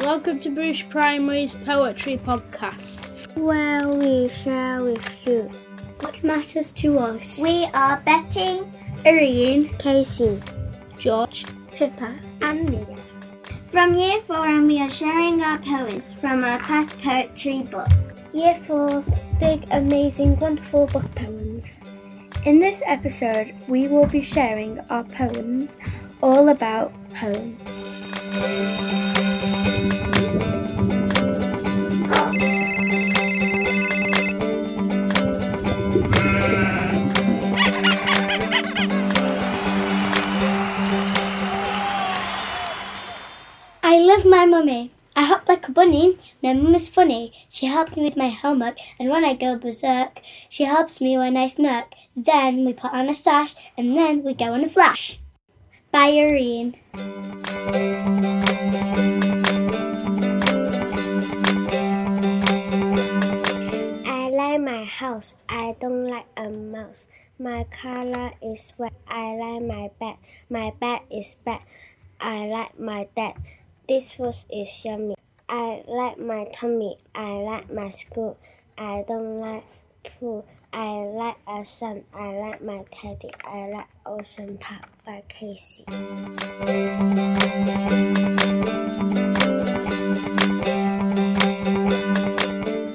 Welcome 0.00 0.40
to 0.40 0.48
Bruche 0.50 0.88
Primary's 0.88 1.54
Poetry 1.54 2.16
Podcast. 2.16 3.05
Where 3.36 3.86
we 3.86 4.28
share 4.28 4.82
with 4.82 5.26
you 5.26 5.42
what 6.00 6.24
matters 6.24 6.72
to 6.72 6.98
us. 6.98 7.38
We 7.38 7.66
are 7.74 8.00
Betty, 8.00 8.62
Irene, 9.04 9.68
Casey, 9.78 10.40
George, 10.98 11.44
Pippa, 11.70 12.14
and 12.40 12.70
Mia. 12.70 12.96
From 13.70 13.94
Year 13.94 14.22
4, 14.22 14.36
and 14.46 14.66
we 14.66 14.80
are 14.80 14.90
sharing 14.90 15.42
our 15.42 15.58
poems 15.58 16.14
from 16.14 16.44
our 16.44 16.58
class 16.60 16.96
poetry 16.96 17.62
book. 17.62 17.88
Year 18.32 18.54
4's 18.54 19.12
big, 19.38 19.68
amazing, 19.70 20.40
wonderful 20.40 20.86
book 20.86 21.14
poems. 21.14 21.78
In 22.46 22.58
this 22.58 22.82
episode, 22.86 23.52
we 23.68 23.86
will 23.86 24.06
be 24.06 24.22
sharing 24.22 24.80
our 24.88 25.04
poems 25.04 25.76
all 26.22 26.48
about 26.48 26.90
home. 27.14 27.58
I 43.88 43.98
love 43.98 44.26
my 44.26 44.46
mummy. 44.46 44.90
I 45.14 45.22
hop 45.22 45.48
like 45.48 45.68
a 45.68 45.70
bunny. 45.70 46.18
My 46.42 46.54
mum 46.54 46.74
is 46.74 46.88
funny. 46.88 47.32
She 47.48 47.66
helps 47.66 47.96
me 47.96 48.02
with 48.02 48.16
my 48.16 48.30
homework, 48.30 48.78
and 48.98 49.08
when 49.08 49.24
I 49.24 49.34
go 49.34 49.56
berserk, 49.56 50.22
she 50.48 50.64
helps 50.64 51.00
me 51.00 51.16
when 51.16 51.36
I 51.36 51.46
smirk. 51.46 51.94
Then 52.16 52.64
we 52.64 52.72
put 52.72 52.92
on 52.92 53.08
a 53.08 53.14
sash, 53.14 53.54
and 53.78 53.96
then 53.96 54.24
we 54.24 54.34
go 54.34 54.54
in 54.54 54.64
a 54.64 54.68
flash. 54.68 55.20
By 55.92 56.10
Irene. 56.10 56.74
I 64.04 64.30
like 64.34 64.60
my 64.62 64.82
house. 64.82 65.34
I 65.48 65.76
don't 65.78 66.10
like 66.10 66.26
a 66.36 66.50
mouse. 66.50 67.06
My 67.38 67.62
color 67.70 68.32
is 68.42 68.72
red. 68.78 68.94
I 69.06 69.36
like 69.36 69.62
my 69.62 69.90
bed. 70.00 70.16
My 70.50 70.72
bed 70.80 71.02
is 71.08 71.36
bad. 71.44 71.60
I 72.20 72.46
like 72.46 72.80
my 72.80 73.06
dad. 73.14 73.36
This 73.88 74.14
food 74.14 74.34
is 74.50 74.84
yummy. 74.84 75.14
I 75.48 75.84
like 75.86 76.18
my 76.18 76.46
tummy. 76.52 76.98
I 77.14 77.34
like 77.34 77.72
my 77.72 77.90
school. 77.90 78.36
I 78.76 79.04
don't 79.06 79.38
like 79.38 79.62
pool. 80.02 80.44
I 80.72 80.88
like 80.88 81.36
a 81.46 81.64
sun. 81.64 82.02
I 82.12 82.32
like 82.32 82.60
my 82.64 82.84
teddy. 82.90 83.30
I 83.44 83.68
like 83.68 83.86
Ocean 84.04 84.58
Park 84.58 84.86
by 85.04 85.22
Casey. 85.28 85.84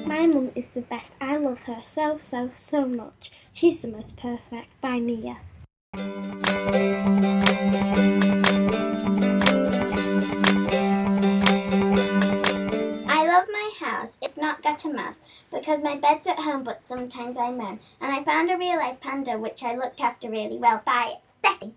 My 0.06 0.26
mum 0.26 0.50
is 0.54 0.66
the 0.74 0.82
best. 0.90 1.12
I 1.22 1.38
love 1.38 1.62
her 1.62 1.80
so, 1.86 2.18
so, 2.18 2.50
so 2.54 2.84
much. 2.84 3.32
She's 3.54 3.80
the 3.80 3.88
most 3.88 4.18
perfect. 4.18 4.68
By 4.82 5.00
Mia. 5.00 5.38
It's 14.20 14.36
not 14.36 14.62
got 14.62 14.84
a 14.84 14.92
mouse 14.92 15.20
because 15.50 15.80
my 15.80 15.96
bed's 15.96 16.26
at 16.26 16.38
home, 16.38 16.64
but 16.64 16.80
sometimes 16.80 17.36
I 17.36 17.50
moan. 17.50 17.80
And 18.00 18.12
I 18.12 18.22
found 18.24 18.50
a 18.50 18.56
real 18.56 18.76
life 18.76 19.00
panda 19.00 19.38
which 19.38 19.62
I 19.62 19.74
looked 19.74 20.00
after 20.00 20.28
really 20.28 20.58
well 20.58 20.82
by 20.84 21.18
Betty. 21.42 21.72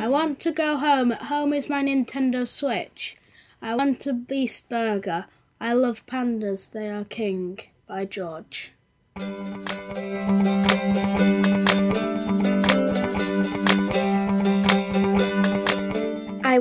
I 0.00 0.08
want 0.08 0.40
to 0.40 0.52
go 0.52 0.76
home. 0.76 1.12
At 1.12 1.22
home 1.22 1.52
is 1.52 1.68
my 1.68 1.82
Nintendo 1.82 2.46
Switch. 2.46 3.16
I 3.60 3.74
want 3.74 4.06
a 4.06 4.12
beast 4.12 4.68
burger. 4.68 5.26
I 5.60 5.72
love 5.74 6.06
pandas. 6.06 6.70
They 6.70 6.90
are 6.90 7.04
king. 7.04 7.58
By 7.86 8.06
George. 8.06 8.72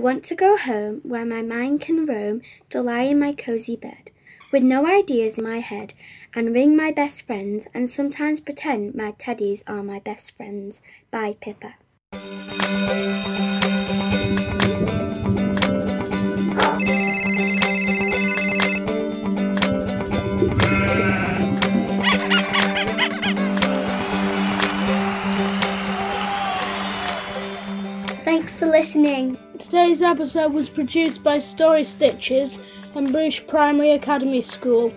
Want 0.01 0.23
to 0.23 0.35
go 0.35 0.57
home 0.57 0.99
where 1.03 1.25
my 1.25 1.43
mind 1.43 1.79
can 1.79 2.07
roam 2.07 2.41
to 2.71 2.81
lie 2.81 3.03
in 3.03 3.19
my 3.19 3.33
cozy 3.33 3.75
bed 3.75 4.09
with 4.51 4.63
no 4.63 4.87
ideas 4.87 5.37
in 5.37 5.43
my 5.43 5.59
head 5.59 5.93
and 6.33 6.55
ring 6.55 6.75
my 6.75 6.91
best 6.91 7.21
friends 7.27 7.67
and 7.73 7.87
sometimes 7.87 8.41
pretend 8.41 8.95
my 8.95 9.11
teddies 9.13 9.61
are 9.67 9.83
my 9.83 9.99
best 9.99 10.35
friends. 10.35 10.81
By 11.11 11.35
Pippa. 11.39 11.75
Thanks 28.23 28.57
for 28.57 28.65
listening. 28.65 29.37
Today's 29.71 30.01
episode 30.01 30.53
was 30.53 30.67
produced 30.67 31.23
by 31.23 31.39
Story 31.39 31.83
Stitchers 31.83 32.61
and 32.93 33.07
Bruche 33.07 33.47
Primary 33.47 33.91
Academy 33.91 34.41
School. 34.41 34.91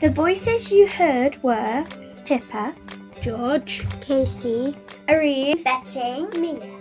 The 0.00 0.10
voices 0.10 0.72
you 0.72 0.88
heard 0.88 1.40
were 1.44 1.86
Pippa, 2.24 2.74
George, 3.22 3.86
Casey, 4.00 4.74
Irene, 5.08 5.62
Betty, 5.62 6.26
Mia. 6.40 6.76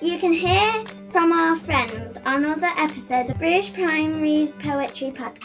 You 0.00 0.18
can 0.18 0.32
hear 0.32 0.82
from 1.12 1.32
our 1.32 1.54
friends 1.58 2.16
on 2.24 2.46
other 2.46 2.70
episodes 2.78 3.28
of 3.28 3.36
Bruche 3.36 3.74
Primary's 3.74 4.50
Poetry 4.52 5.10
Podcast. 5.10 5.44